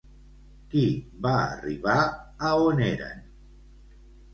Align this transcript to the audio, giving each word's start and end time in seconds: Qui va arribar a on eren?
Qui 0.71 0.81
va 1.27 1.35
arribar 1.43 2.01
a 2.49 2.59
on 2.67 2.87
eren? 2.91 3.25